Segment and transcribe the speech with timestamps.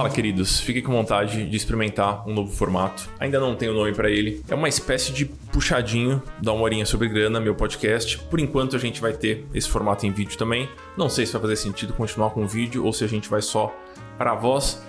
[0.00, 0.58] Fala, queridos.
[0.58, 3.06] Fiquem com vontade de experimentar um novo formato.
[3.18, 4.42] Ainda não tenho nome para ele.
[4.48, 8.16] É uma espécie de puxadinho da uma horinha sobre grana, meu podcast.
[8.16, 10.66] Por enquanto a gente vai ter esse formato em vídeo também.
[10.96, 13.42] Não sei se vai fazer sentido continuar com o vídeo ou se a gente vai
[13.42, 13.76] só
[14.16, 14.82] para a voz.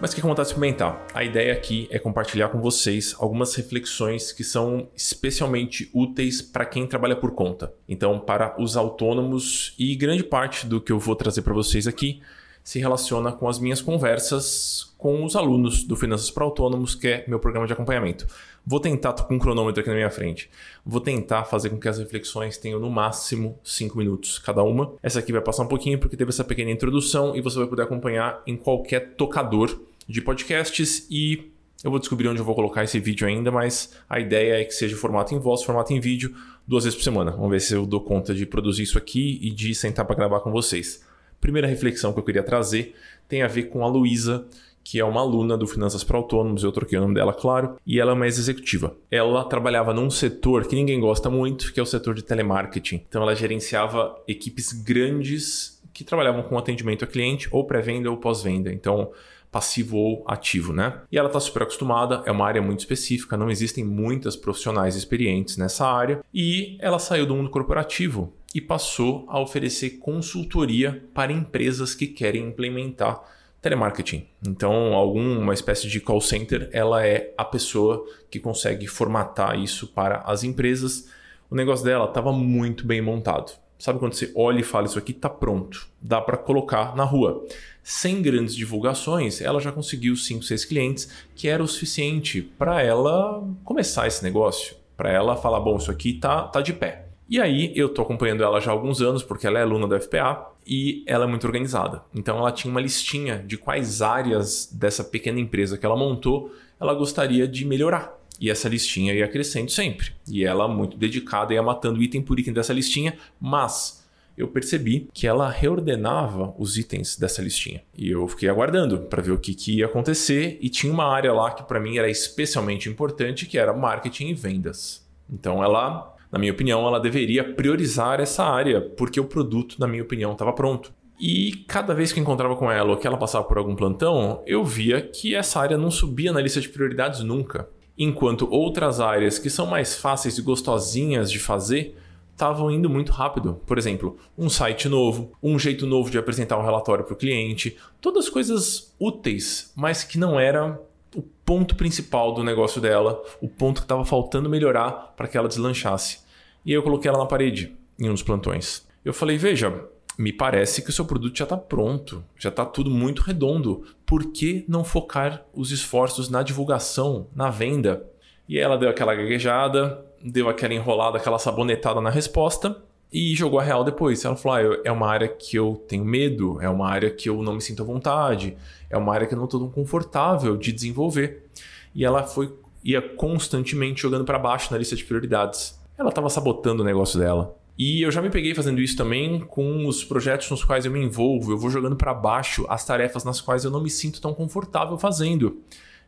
[0.00, 1.06] Mas com vontade de experimentar.
[1.12, 6.86] A ideia aqui é compartilhar com vocês algumas reflexões que são especialmente úteis para quem
[6.86, 7.74] trabalha por conta.
[7.86, 12.22] Então, para os autônomos e grande parte do que eu vou trazer para vocês aqui
[12.66, 17.24] se relaciona com as minhas conversas com os alunos do Finanças para Autônomos, que é
[17.28, 18.26] meu programa de acompanhamento.
[18.66, 20.50] Vou tentar, tô com um cronômetro aqui na minha frente,
[20.84, 24.94] vou tentar fazer com que as reflexões tenham no máximo 5 minutos cada uma.
[25.00, 27.82] Essa aqui vai passar um pouquinho porque teve essa pequena introdução e você vai poder
[27.82, 29.78] acompanhar em qualquer tocador
[30.08, 31.52] de podcasts e
[31.84, 34.74] eu vou descobrir onde eu vou colocar esse vídeo ainda, mas a ideia é que
[34.74, 36.34] seja formato em voz, formato em vídeo,
[36.66, 37.30] duas vezes por semana.
[37.30, 40.40] Vamos ver se eu dou conta de produzir isso aqui e de sentar para gravar
[40.40, 41.06] com vocês.
[41.46, 42.96] Primeira reflexão que eu queria trazer
[43.28, 44.48] tem a ver com a Luísa,
[44.82, 48.00] que é uma aluna do Finanças para Autônomos, eu troquei o nome dela, claro, e
[48.00, 48.96] ela é uma ex-executiva.
[49.08, 53.04] Ela trabalhava num setor que ninguém gosta muito, que é o setor de telemarketing.
[53.08, 58.72] Então ela gerenciava equipes grandes que trabalhavam com atendimento a cliente, ou pré-venda ou pós-venda.
[58.72, 59.12] Então,
[59.48, 61.00] passivo ou ativo, né?
[61.12, 65.56] E ela está super acostumada, é uma área muito específica, não existem muitas profissionais experientes
[65.56, 71.94] nessa área, e ela saiu do mundo corporativo e passou a oferecer consultoria para empresas
[71.94, 73.22] que querem implementar
[73.60, 74.26] telemarketing.
[74.48, 80.22] Então, alguma espécie de call center, ela é a pessoa que consegue formatar isso para
[80.22, 81.06] as empresas.
[81.50, 83.52] O negócio dela estava muito bem montado.
[83.78, 87.44] Sabe quando você olha e fala isso aqui está pronto, dá para colocar na rua.
[87.82, 93.46] Sem grandes divulgações, ela já conseguiu 5, 6 clientes, que era o suficiente para ela
[93.62, 97.05] começar esse negócio, para ela falar, bom, isso aqui tá, tá de pé.
[97.28, 100.00] E aí eu tô acompanhando ela já há alguns anos, porque ela é aluna da
[100.00, 102.02] FPA e ela é muito organizada.
[102.14, 106.94] Então ela tinha uma listinha de quais áreas dessa pequena empresa que ela montou ela
[106.94, 108.14] gostaria de melhorar.
[108.38, 110.12] E essa listinha ia crescendo sempre.
[110.28, 114.04] E ela, muito dedicada, ia matando item por item dessa listinha, mas
[114.36, 117.82] eu percebi que ela reordenava os itens dessa listinha.
[117.96, 120.58] E eu fiquei aguardando para ver o que, que, ia acontecer.
[120.60, 124.34] E tinha uma área lá que para mim era especialmente importante, que era marketing e
[124.34, 125.06] vendas.
[125.30, 130.02] Então ela na minha opinião, ela deveria priorizar essa área, porque o produto, na minha
[130.02, 130.92] opinião, estava pronto.
[131.18, 134.62] E cada vez que encontrava com ela ou que ela passava por algum plantão, eu
[134.62, 137.70] via que essa área não subia na lista de prioridades nunca.
[137.96, 141.96] Enquanto outras áreas que são mais fáceis e gostosinhas de fazer
[142.32, 143.58] estavam indo muito rápido.
[143.64, 147.78] Por exemplo, um site novo, um jeito novo de apresentar um relatório para o cliente,
[147.98, 150.78] todas coisas úteis, mas que não era
[151.14, 155.48] o ponto principal do negócio dela, o ponto que estava faltando melhorar para que ela
[155.48, 156.25] deslanchasse.
[156.66, 158.84] E eu coloquei ela na parede em um dos plantões.
[159.04, 159.84] Eu falei: veja,
[160.18, 163.84] me parece que o seu produto já está pronto, já está tudo muito redondo.
[164.04, 168.04] Por que não focar os esforços na divulgação, na venda?
[168.48, 172.82] E ela deu aquela gaguejada, deu aquela enrolada, aquela sabonetada na resposta
[173.12, 174.24] e jogou a real depois.
[174.24, 177.42] Ela falou: ah, é uma área que eu tenho medo, é uma área que eu
[177.42, 178.56] não me sinto à vontade,
[178.90, 181.46] é uma área que eu não estou tão confortável de desenvolver.
[181.94, 182.52] E ela foi
[182.84, 185.76] ia constantemente jogando para baixo na lista de prioridades.
[185.98, 187.56] Ela estava sabotando o negócio dela.
[187.78, 191.02] E eu já me peguei fazendo isso também com os projetos nos quais eu me
[191.02, 191.52] envolvo.
[191.52, 194.96] Eu vou jogando para baixo as tarefas nas quais eu não me sinto tão confortável
[194.98, 195.60] fazendo.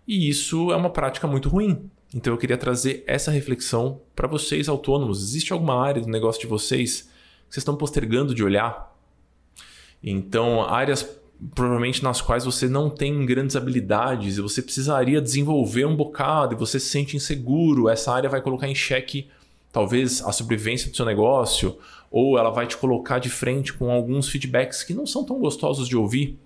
[0.07, 1.91] E isso é uma prática muito ruim.
[2.15, 5.23] Então eu queria trazer essa reflexão para vocês autônomos.
[5.23, 8.97] Existe alguma área do negócio de vocês que vocês estão postergando de olhar?
[10.03, 11.07] Então, áreas
[11.55, 16.59] provavelmente nas quais você não tem grandes habilidades e você precisaria desenvolver um bocado e
[16.59, 19.29] você se sente inseguro, essa área vai colocar em xeque
[19.79, 21.79] talvez a sobrevivência do seu negócio,
[22.11, 25.87] ou ela vai te colocar de frente com alguns feedbacks que não são tão gostosos
[25.87, 26.37] de ouvir.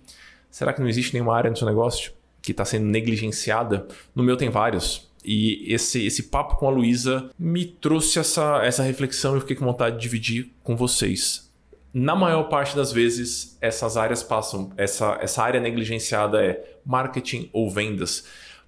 [0.51, 3.89] Será que não existe nenhuma área no seu negócio que está sendo negligenciada?
[4.15, 5.11] No meu tem vários.
[5.25, 9.57] E esse, esse papo com a Luísa me trouxe essa, essa reflexão e eu fiquei
[9.57, 11.51] com vontade de dividir com vocês.
[11.91, 17.71] Na maior parte das vezes, essas áreas passam, essa, essa área negligenciada é marketing ou
[17.71, 18.27] vendas,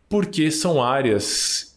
[0.08, 1.73] porque são áreas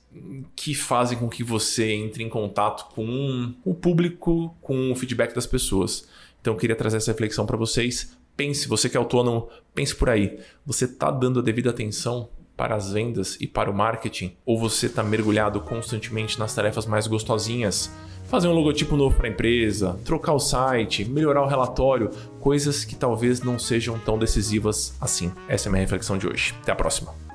[0.56, 5.46] que fazem com que você entre em contato com o público, com o feedback das
[5.46, 6.08] pessoas.
[6.42, 8.18] Então eu queria trazer essa reflexão para vocês.
[8.36, 10.40] Pense, você que é autônomo, pense por aí.
[10.66, 14.36] Você está dando a devida atenção para as vendas e para o marketing?
[14.46, 17.92] Ou você está mergulhado constantemente nas tarefas mais gostosinhas?
[18.26, 22.10] Fazer um logotipo novo para a empresa, trocar o site, melhorar o relatório,
[22.42, 25.32] coisas que talvez não sejam tão decisivas assim.
[25.48, 26.54] Essa é a minha reflexão de hoje.
[26.62, 27.27] Até a próxima.